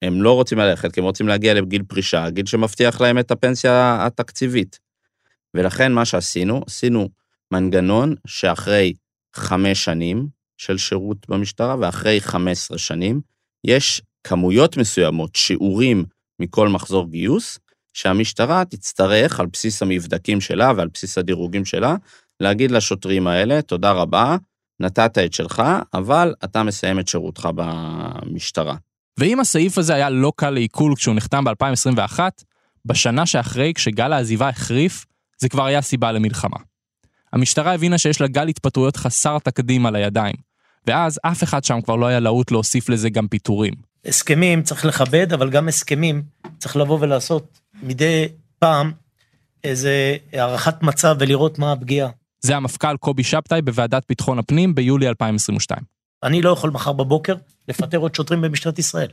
[0.02, 4.06] והם לא רוצים ללכת, כי הם רוצים להגיע לגיל פרישה, גיל שמבטיח להם את הפנסיה
[4.06, 4.80] התקציבית.
[5.54, 7.10] ולכן מה שעשינו, עשינו
[7.52, 8.94] מנגנון שאחרי
[9.36, 13.22] חמש שנים של שירות במשטרה, ואחרי 15 שנים,
[13.64, 16.06] יש כמויות מסוימות, שיעורים
[16.40, 17.60] מכל מחזור גיוס,
[17.94, 21.96] שהמשטרה תצטרך, על בסיס המבדקים שלה ועל בסיס הדירוגים שלה,
[22.40, 24.38] להגיד לשוטרים האלה, תודה רבה,
[24.80, 28.76] נתת את שלך, אבל אתה מסיים את שירותך במשטרה.
[29.18, 32.20] ואם הסעיף הזה היה לא קל לעיכול כשהוא נחתם ב-2021,
[32.86, 35.06] בשנה שאחרי, כשגל העזיבה החריף,
[35.38, 36.58] זה כבר היה סיבה למלחמה.
[37.34, 40.36] המשטרה הבינה שיש לה גל התפטרויות חסר תקדים על הידיים,
[40.88, 43.74] ואז אף אחד שם כבר לא היה להוט להוסיף לזה גם פיטורים.
[44.06, 46.24] הסכמים צריך לכבד, אבל גם הסכמים
[46.58, 48.28] צריך לבוא ולעשות מדי
[48.60, 48.92] פעם
[49.64, 52.10] איזה הערכת מצב ולראות מה הפגיעה.
[52.42, 55.99] זה המפכ"ל קובי שבתאי בוועדת ביטחון הפנים ביולי 2022.
[56.24, 57.36] אני לא יכול מחר בבוקר
[57.68, 59.10] לפטר עוד שוטרים במשטרת ישראל.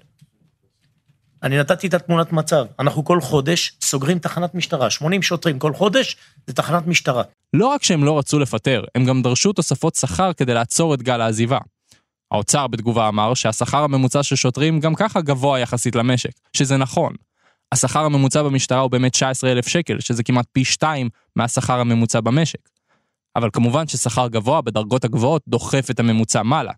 [1.43, 2.67] אני נתתי את התמונת מצב.
[2.79, 4.91] אנחנו כל חודש סוגרים תחנת משטרה.
[4.91, 6.17] 80 שוטרים כל חודש
[6.47, 7.23] זה תחנת משטרה.
[7.53, 11.21] לא רק שהם לא רצו לפטר, הם גם דרשו תוספות שכר כדי לעצור את גל
[11.21, 11.59] העזיבה.
[12.31, 17.13] האוצר בתגובה אמר שהשכר הממוצע של שוטרים גם ככה גבוה יחסית למשק, שזה נכון.
[17.73, 22.69] השכר הממוצע במשטרה הוא באמת 19,000 שקל, שזה כמעט פי שתיים מהשכר הממוצע במשק.
[23.37, 26.73] אבל כמובן ששכר גבוה בדרגות הגבוהות דוחף את הממוצע מעלה.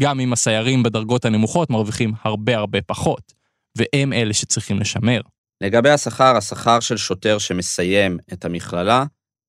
[0.00, 3.32] גם אם הסיירים בדרגות הנמוכות מרוויחים הרבה הרבה פחות,
[3.78, 5.20] והם אלה שצריכים לשמר.
[5.60, 9.04] לגבי השכר, השכר של שוטר שמסיים את המכללה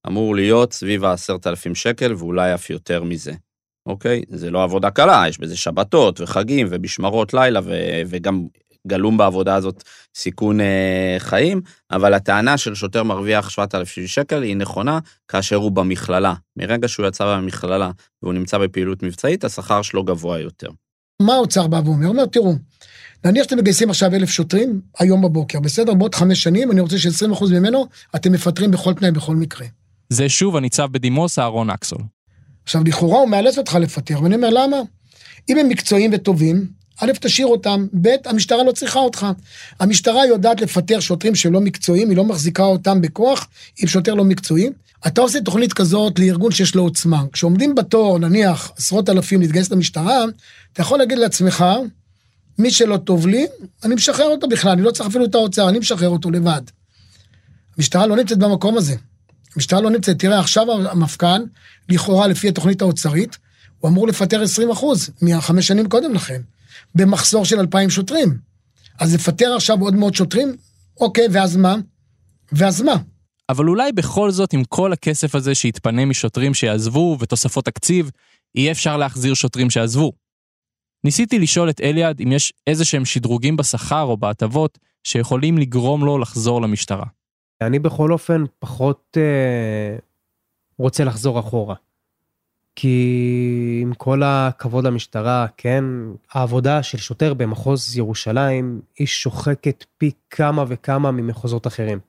[0.07, 3.33] אמור להיות סביב ה-10,000 שקל ואולי אף יותר מזה.
[3.85, 4.21] אוקיי?
[4.29, 8.47] זה לא עבודה קלה, יש בזה שבתות וחגים ומשמרות לילה ו- וגם
[8.87, 9.83] גלום בעבודה הזאת
[10.15, 16.33] סיכון אה, חיים, אבל הטענה של שוטר מרוויח 7,000 שקל היא נכונה כאשר הוא במכללה.
[16.57, 17.91] מרגע שהוא יצא מהמכללה
[18.23, 20.69] והוא נמצא בפעילות מבצעית, השכר שלו גבוה יותר.
[21.21, 22.05] מה האוצר בא ואומר?
[22.05, 22.55] הוא אומר, תראו,
[23.25, 25.93] נניח שאתם מגייסים עכשיו אלף שוטרים, היום בבוקר, בסדר?
[25.93, 29.67] בעוד חמש שנים, אני רוצה ש-20% ממנו אתם מפטרים בכל תנאי, בכל מקרה.
[30.09, 32.01] זה שוב הניצב בדימוס אהרון אקסול.
[32.63, 34.77] עכשיו, לכאורה הוא מאלץ אותך לפטר, ואני אומר, למה?
[35.49, 36.67] אם הם מקצועיים וטובים,
[37.03, 39.27] א', תשאיר אותם, ב', המשטרה לא צריכה אותך.
[39.79, 44.69] המשטרה יודעת לפטר שוטרים שלא מקצועיים, היא לא מחזיקה אותם בכוח עם שוטר לא מקצועי.
[45.07, 47.23] אתה עושה תוכנית כזאת לארגון שיש לו עוצמה.
[47.33, 50.25] כשעומדים בתור, נניח, עשרות אלפים להתגייס למשטרה,
[50.73, 51.65] אתה יכול להגיד לעצמך,
[52.57, 53.45] מי שלא טוב לי,
[53.83, 56.61] אני משחרר אותו בכלל, אני לא צריך אפילו את האוצר, אני משחרר אותו לבד.
[57.77, 58.95] המשטרה לא נמצאת במקום הזה.
[59.55, 60.19] המשטרה לא נמצאת.
[60.19, 61.41] תראה, עכשיו המפכ"ל,
[61.89, 63.37] לכאורה, לפי התוכנית האוצרית,
[63.79, 66.41] הוא אמור לפטר 20 אחוז מהחמש שנים קודם לכן,
[66.95, 68.37] במחסור של 2,000 שוטרים.
[68.99, 70.55] אז לפטר עכשיו עוד מאות שוטרים?
[70.99, 71.75] אוקיי, ואז מה?
[72.51, 72.95] ואז מה?
[73.49, 78.11] אבל אולי בכל זאת, עם כל הכסף הזה שיתפנה משוטרים שיעזבו ותוספות תקציב,
[78.55, 80.11] יהיה אפשר להחזיר שוטרים שעזבו.
[81.03, 86.17] ניסיתי לשאול את אליעד אם יש איזה שהם שדרוגים בשכר או בהטבות שיכולים לגרום לו
[86.17, 87.05] לחזור למשטרה.
[87.61, 89.97] אני בכל אופן פחות אה,
[90.77, 91.75] רוצה לחזור אחורה.
[92.75, 95.83] כי עם כל הכבוד למשטרה, כן,
[96.31, 101.99] העבודה של שוטר במחוז ירושלים היא שוחקת פי כמה וכמה ממחוזות אחרים.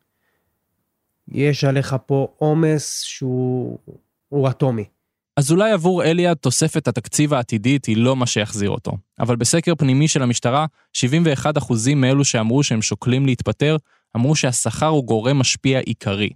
[1.29, 3.79] יש עליך פה עומס שהוא
[4.51, 4.85] אטומי.
[5.37, 8.93] אז אולי עבור אליעד תוספת התקציב העתידית היא לא מה שיחזיר אותו.
[9.21, 13.77] אבל בסקר פנימי של המשטרה, 71% מאלו שאמרו שהם שוקלים להתפטר,
[14.17, 16.31] אמרו שהשכר הוא גורם משפיע עיקרי.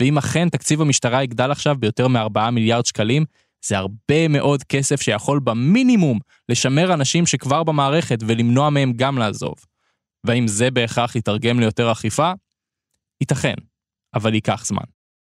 [0.00, 3.24] ואם אכן תקציב המשטרה יגדל עכשיו ביותר מ-4 מיליארד שקלים,
[3.68, 9.54] זה הרבה מאוד כסף שיכול במינימום לשמר אנשים שכבר במערכת ולמנוע מהם גם לעזוב.
[10.24, 12.32] והאם זה בהכרח יתרגם ליותר אכיפה?
[13.20, 13.54] ייתכן,
[14.14, 14.84] אבל ייקח זמן.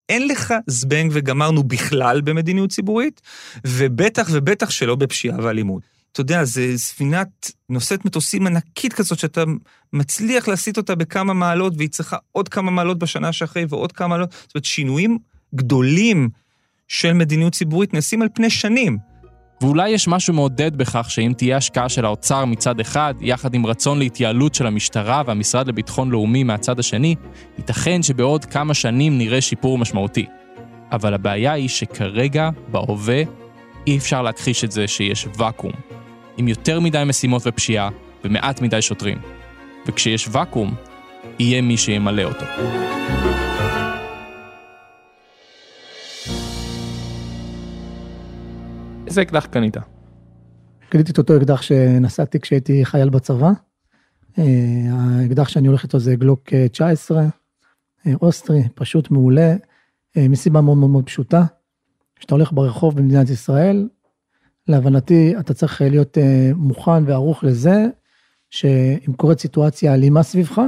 [0.09, 3.21] אין לך זבנג וגמרנו בכלל במדיניות ציבורית,
[3.67, 5.83] ובטח ובטח שלא בפשיעה ואלימות.
[6.13, 9.45] אתה יודע, זה ספינת נושאת מטוסים ענקית כזאת, שאתה
[9.93, 14.33] מצליח להסיט אותה בכמה מעלות, והיא צריכה עוד כמה מעלות בשנה שאחרי ועוד כמה מעלות.
[14.33, 15.19] זאת אומרת, שינויים
[15.55, 16.29] גדולים
[16.93, 18.99] של מדיניות ציבורית נעשים על פני שנים.
[19.61, 23.99] ואולי יש משהו מעודד בכך שאם תהיה השקעה של האוצר מצד אחד, יחד עם רצון
[23.99, 27.15] להתייעלות של המשטרה והמשרד לביטחון לאומי מהצד השני,
[27.59, 30.27] ייתכן שבעוד כמה שנים נראה שיפור משמעותי.
[30.93, 33.23] אבל הבעיה היא שכרגע, בהווה,
[33.87, 35.73] אי אפשר להכחיש את זה שיש ואקום.
[36.37, 37.89] עם יותר מדי משימות ופשיעה,
[38.25, 39.19] ומעט מדי שוטרים.
[39.87, 40.75] וכשיש ואקום,
[41.39, 42.45] יהיה מי שימלא אותו.
[49.13, 49.77] איזה אקדח קנית?
[50.89, 53.51] קניתי את אותו אקדח שנשאתי כשהייתי חייל בצבא.
[54.39, 54.45] אה,
[54.91, 57.23] האקדח שאני הולך איתו זה גלוק 19,
[58.07, 59.55] אה, אוסטרי, פשוט מעולה,
[60.17, 61.45] אה, מסיבה מאוד מאוד מאוד פשוטה.
[62.17, 63.89] כשאתה הולך ברחוב במדינת ישראל,
[64.69, 66.19] להבנתי אתה צריך להיות
[66.55, 67.87] מוכן וערוך לזה,
[68.51, 70.61] שאם קורית סיטואציה אלימה סביבך,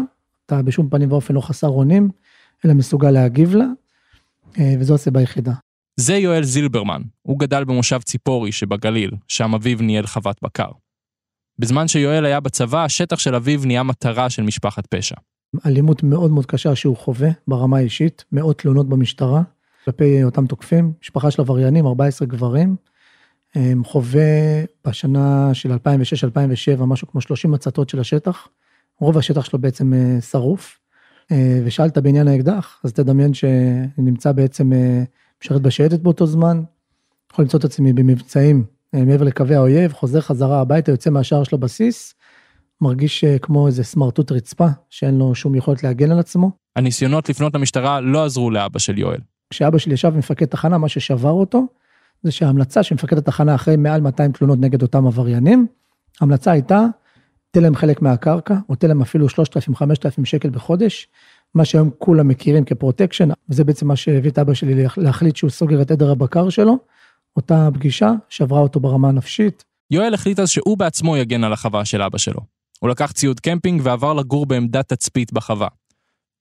[0.46, 2.10] אתה בשום פנים ואופן לא חסר אונים,
[2.64, 3.66] אלא מסוגל להגיב לה,
[4.78, 5.52] וזו הסיבה היחידה.
[5.96, 10.70] זה יואל זילברמן, הוא גדל במושב ציפורי שבגליל, שם אביו ניהל חוות בקר.
[11.58, 15.16] בזמן שיואל היה בצבא, השטח של אביו נהיה מטרה של משפחת פשע.
[15.66, 19.42] אלימות מאוד מאוד קשה שהוא חווה ברמה האישית, מאות תלונות במשטרה
[19.84, 22.76] כלפי אותם תוקפים, משפחה של עבריינים, 14 גברים.
[23.84, 28.48] חווה בשנה של 2006-2007 משהו כמו 30 הצתות של השטח,
[29.00, 30.78] רוב השטח שלו בעצם אה, שרוף.
[31.32, 35.02] אה, ושאלת בעניין האקדח, אז תדמיין שנמצא בעצם אה,
[35.44, 36.62] משרת בשייטת באותו זמן,
[37.32, 41.56] יכול למצוא את עצמי במבצעים אה, מעבר לקווי האויב, חוזר חזרה הביתה, יוצא מהשער של
[41.56, 42.14] הבסיס,
[42.80, 46.50] מרגיש אה, כמו איזה סמרטוט רצפה, שאין לו שום יכולת להגן על עצמו.
[46.76, 49.18] הניסיונות לפנות למשטרה לא עזרו לאבא של יואל.
[49.50, 51.66] כשאבא שלי ישב במפקד תחנה, מה ששבר אותו,
[52.22, 55.66] זה שההמלצה של מפקד התחנה אחרי מעל 200 תלונות נגד אותם עבריינים,
[56.20, 56.80] ההמלצה הייתה,
[57.50, 61.08] תן להם חלק מהקרקע, או תן להם אפילו 3,000-5,000 שקל בחודש,
[61.54, 65.82] מה שהיום כולם מכירים כפרוטקשן, וזה בעצם מה שהביא את אבא שלי להחליט שהוא סוגר
[65.82, 66.78] את עדר הבקר שלו.
[67.36, 69.64] אותה פגישה שברה אותו ברמה הנפשית.
[69.90, 72.40] יואל החליט אז שהוא בעצמו יגן על החווה של אבא שלו.
[72.80, 75.68] הוא לקח ציוד קמפינג ועבר לגור בעמדת תצפית בחווה.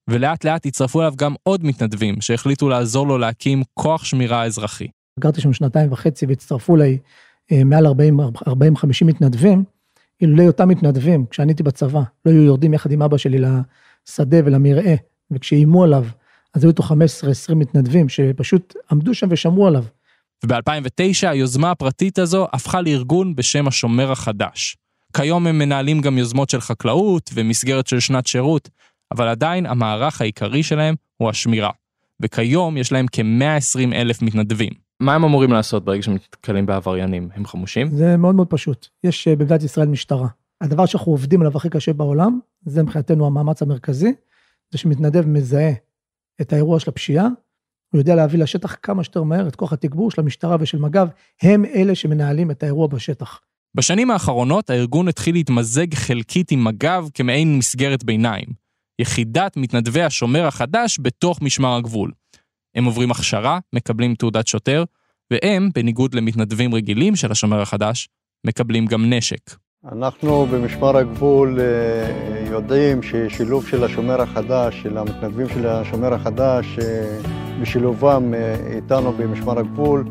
[0.09, 4.87] ולאט לאט הצטרפו אליו גם עוד מתנדבים שהחליטו לעזור לו להקים כוח שמירה אזרחי.
[5.19, 6.97] גרתי שם שנתיים וחצי והצטרפו אליי
[7.51, 7.91] אה, מעל 40-50
[9.05, 9.63] מתנדבים.
[10.21, 13.37] אילולא אותם מתנדבים, כשאני הייתי בצבא, לא היו יורדים יחד עם אבא שלי
[14.09, 14.95] לשדה ולמרעה,
[15.31, 16.05] וכשאיימו עליו,
[16.53, 19.83] אז היו איתו 15-20 מתנדבים שפשוט עמדו שם ושמרו עליו.
[20.45, 24.77] וב-2009 היוזמה הפרטית הזו הפכה לארגון בשם השומר החדש.
[25.17, 28.69] כיום הם מנהלים גם יוזמות של חקלאות ומסגרת של שנת שירות,
[29.11, 31.69] אבל עדיין המערך העיקרי שלהם הוא השמירה.
[32.19, 34.73] וכיום יש להם כ-120 אלף מתנדבים.
[34.99, 37.29] מה הם אמורים לעשות ברגע שהם נתקלים בעבריינים?
[37.35, 37.89] הם חמושים?
[37.89, 38.87] זה מאוד מאוד פשוט.
[39.03, 40.27] יש אה, במדינת ישראל משטרה.
[40.61, 44.13] הדבר שאנחנו עובדים עליו הכי קשה בעולם, זה מבחינתנו המאמץ המרכזי,
[44.71, 45.71] זה שמתנדב מזהה
[46.41, 47.27] את האירוע של הפשיעה,
[47.93, 51.07] הוא יודע להביא לשטח כמה שיותר מהר את כוח התגבור של המשטרה ושל מג"ב,
[51.41, 53.39] הם אלה שמנהלים את האירוע בשטח.
[53.75, 58.45] בשנים האחרונות הארגון התחיל להתמזג חלקית עם מג"ב כמעין מסגרת ביניים.
[58.99, 62.11] יחידת מתנדבי השומר החדש בתוך משמר הגבול.
[62.75, 64.83] הם עוברים הכשרה, מקבלים תעודת שוטר,
[65.31, 68.09] והם, בניגוד למתנדבים רגילים של השומר החדש,
[68.47, 69.55] מקבלים גם נשק.
[69.91, 77.19] אנחנו במשמר הגבול אה, יודעים ששילוב של השומר החדש, של המתנדבים של השומר החדש, אה,
[77.61, 80.05] בשילובם אה, איתנו במשמר הגבול,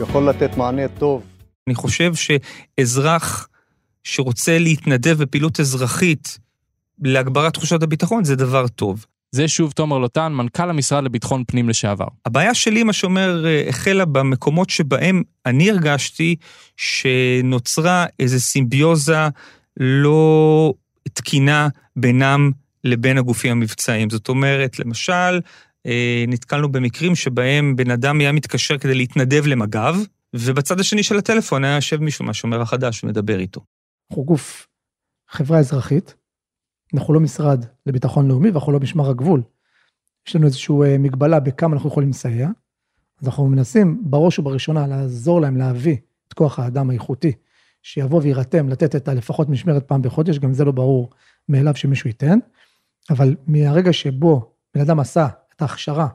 [0.00, 1.22] יכול לתת מענה טוב.
[1.66, 3.48] אני חושב שאזרח
[4.04, 6.38] שרוצה להתנדב בפעילות אזרחית
[7.02, 9.06] להגברת תחושת הביטחון זה דבר טוב.
[9.32, 12.06] זה שוב תומר לוטן, מנכ"ל המשרד לביטחון פנים לשעבר.
[12.26, 16.36] הבעיה שלי, מה שאומר, החלה במקומות שבהם אני הרגשתי
[16.76, 19.28] שנוצרה איזו סימביוזה
[19.76, 20.74] לא
[21.12, 22.50] תקינה בינם
[22.84, 24.10] לבין הגופים המבצעיים.
[24.10, 25.40] זאת אומרת, למשל,
[25.86, 29.94] אה, נתקלנו במקרים שבהם בן אדם היה מתקשר כדי להתנדב למג"ב,
[30.36, 33.60] ובצד השני של הטלפון היה יושב מישהו מהשומר החדש ומדבר איתו.
[34.10, 34.66] אנחנו גוף
[35.30, 36.14] חברה אזרחית,
[36.94, 39.42] אנחנו לא משרד לביטחון לאומי ואנחנו לא משמר הגבול.
[40.28, 42.48] יש לנו איזושהי אה, מגבלה בכמה אנחנו יכולים לסייע,
[43.20, 45.96] אז אנחנו מנסים בראש ובראשונה לעזור להם להביא
[46.28, 47.32] את כוח האדם האיכותי,
[47.82, 51.10] שיבוא ויירתם לתת את הלפחות משמרת פעם בחודש, גם זה לא ברור
[51.48, 52.38] מאליו שמישהו ייתן,
[53.10, 56.08] אבל מהרגע שבו בן אדם עשה את ההכשרה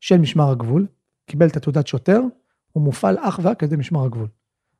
[0.00, 0.86] של משמר הגבול,
[1.26, 2.20] קיבל את התעודת שוטר,
[2.72, 4.28] הוא מופעל אך ורק על ידי משמר הגבול.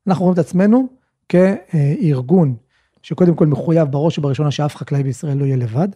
[0.07, 0.87] אנחנו רואים את עצמנו
[1.29, 2.55] כארגון
[3.03, 5.87] שקודם כל מחויב בראש ובראשונה שאף חקלאי בישראל לא יהיה לבד,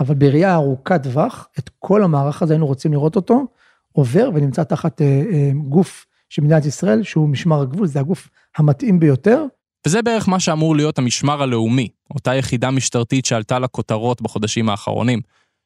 [0.00, 3.46] אבל בראייה ארוכת טווח, את כל המערך הזה היינו רוצים לראות אותו
[3.92, 9.00] עובר ונמצא תחת אה, אה, גוף של מדינת ישראל, שהוא משמר הגבול, זה הגוף המתאים
[9.00, 9.44] ביותר.
[9.86, 15.20] וזה בערך מה שאמור להיות המשמר הלאומי, אותה יחידה משטרתית שעלתה לכותרות בחודשים האחרונים,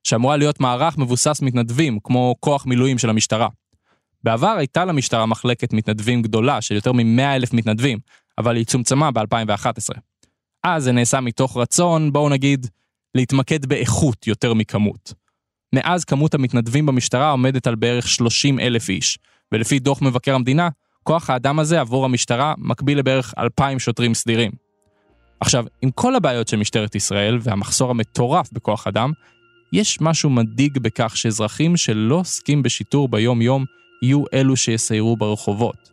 [0.04, 3.48] שאמורה להיות מערך מבוסס מתנדבים, כמו כוח מילואים של המשטרה.
[4.24, 7.98] בעבר הייתה למשטרה מחלקת מתנדבים גדולה של יותר מ-100 אלף מתנדבים,
[8.38, 10.00] אבל היא צומצמה ב-2011.
[10.64, 12.66] אז זה נעשה מתוך רצון, בואו נגיד,
[13.14, 15.14] להתמקד באיכות יותר מכמות.
[15.74, 19.18] מאז כמות המתנדבים במשטרה עומדת על בערך 30 אלף איש,
[19.52, 20.68] ולפי דוח מבקר המדינה,
[21.02, 24.50] כוח האדם הזה עבור המשטרה מקביל לבערך 2,000 שוטרים סדירים.
[25.40, 29.12] עכשיו, עם כל הבעיות של משטרת ישראל והמחסור המטורף בכוח אדם,
[29.72, 33.64] יש משהו מדאיג בכך שאזרחים שלא עוסקים בשיטור ביום-יום
[34.02, 35.90] יהיו אלו שיסיירו ברחובות.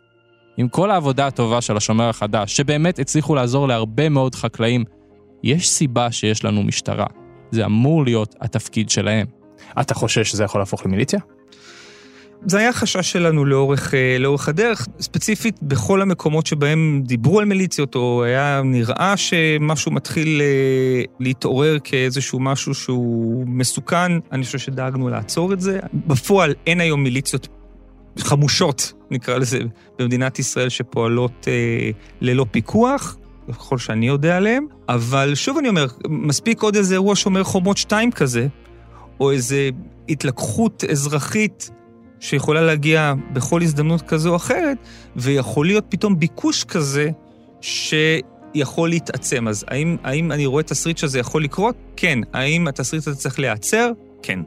[0.58, 4.84] עם כל העבודה הטובה של השומר החדש, שבאמת הצליחו לעזור להרבה מאוד חקלאים,
[5.44, 7.06] יש סיבה שיש לנו משטרה.
[7.52, 9.26] זה אמור להיות התפקיד שלהם.
[9.82, 11.20] אתה חושש שזה יכול להפוך למיליציה?
[12.46, 17.96] זה היה חשש שלנו לאורך, אה, לאורך הדרך, ספציפית בכל המקומות שבהם דיברו על מיליציות,
[17.96, 25.54] או היה נראה שמשהו מתחיל אה, להתעורר כאיזשהו משהו שהוא מסוכן, אני חושב שדאגנו לעצור
[25.54, 25.80] את זה.
[25.94, 27.48] בפועל אין היום מיליציות
[28.20, 29.60] חמושות, נקרא לזה,
[30.00, 31.90] במדינת ישראל שפועלות אה,
[32.22, 33.18] ללא פיקוח,
[33.52, 38.12] ככל שאני יודע עליהן, אבל שוב אני אומר, מספיק עוד איזה אירוע שומר חומות 2
[38.12, 38.48] כזה,
[39.20, 39.70] או איזה
[40.10, 41.70] התלקחות אזרחית
[42.20, 44.78] שיכולה להגיע בכל הזדמנות כזו או אחרת,
[45.16, 47.10] ויכול להיות פתאום ביקוש כזה
[47.62, 49.48] שיכול להתעצם.
[49.48, 51.76] אז האם, האם אני רואה תסריט שזה יכול לקרות?
[51.96, 52.20] כן.
[52.34, 53.92] האם התסריט הזה צריך להיעצר?
[54.22, 54.40] כן.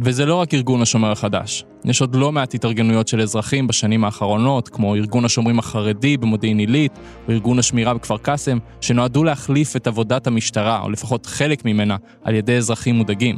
[0.00, 1.64] וזה לא רק ארגון השומר החדש.
[1.84, 6.98] יש עוד לא מעט התארגנויות של אזרחים בשנים האחרונות, כמו ארגון השומרים החרדי במודיעין עילית,
[7.28, 12.34] או ארגון השמירה בכפר קאסם, שנועדו להחליף את עבודת המשטרה, או לפחות חלק ממנה, על
[12.34, 13.36] ידי אזרחים מודאגים.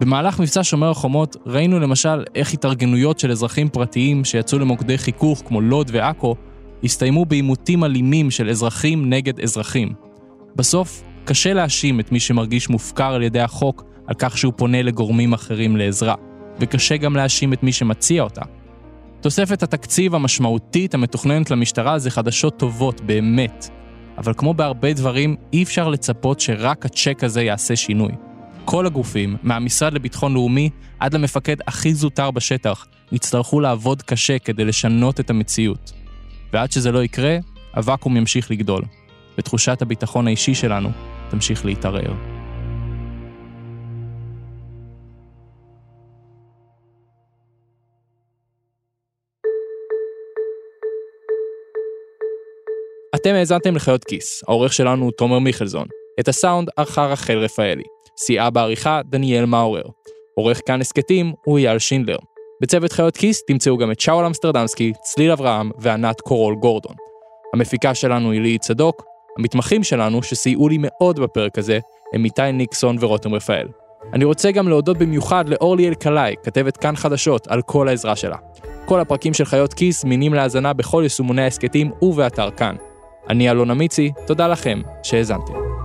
[0.00, 5.60] במהלך מבצע שומר החומות ראינו למשל איך התארגנויות של אזרחים פרטיים שיצאו למוקדי חיכוך כמו
[5.60, 6.34] לוד ועכו,
[6.84, 9.92] הסתיימו בעימותים אלימים של אזרחים נגד אזרחים.
[10.56, 15.32] בסוף, קשה להאשים את מי שמרגיש מופקר על ידי החוק על כך שהוא פונה לגורמים
[15.32, 16.14] אחרים לעזרה,
[16.60, 18.42] וקשה גם להאשים את מי שמציע אותה.
[19.20, 23.68] תוספת התקציב המשמעותית המתוכננת למשטרה זה חדשות טובות, באמת.
[24.18, 28.12] אבל כמו בהרבה דברים, אי אפשר לצפות שרק הצ'ק הזה יעשה שינוי.
[28.64, 35.20] כל הגופים, מהמשרד לביטחון לאומי עד למפקד הכי זוטר בשטח, יצטרכו לעבוד קשה כדי לשנות
[35.20, 35.92] את המציאות.
[36.52, 37.36] ועד שזה לא יקרה,
[37.74, 38.82] הוואקום ימשיך לגדול,
[39.38, 40.90] ותחושת הביטחון האישי שלנו
[41.30, 42.37] תמשיך להתערער.
[53.22, 55.86] אתם האזנתם לחיות כיס, העורך שלנו הוא תומר מיכלזון.
[56.20, 57.82] את הסאונד ערכה רחל רפאלי.
[58.16, 59.82] סייעה בעריכה דניאל מאורר.
[60.36, 62.16] עורך כאן הסכתים הוא אייל שינדלר.
[62.62, 66.94] בצוות חיות כיס תמצאו גם את שאול אמסטרדמסקי, צליל אברהם וענת קורול גורדון.
[67.54, 69.02] המפיקה שלנו היא ליהי צדוק,
[69.38, 71.78] המתמחים שלנו שסייעו לי מאוד בפרק הזה
[72.14, 73.68] הם איתי ניקסון ורותם רפאל.
[74.12, 78.36] אני רוצה גם להודות במיוחד לאורלי אלקלעי, כתבת כאן חדשות, על כל העזרה שלה.
[78.84, 82.76] כל הפרקים של חיות כיס זמינים להאזנה בכל יישומוני ההסכתים ובאתר כאן.
[83.30, 85.77] אני אלון אמיצי, תודה לכם שהאזנתם.